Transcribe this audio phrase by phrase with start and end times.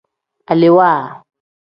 [0.51, 1.05] Alewaa.